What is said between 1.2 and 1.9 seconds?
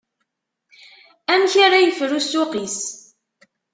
Amek ara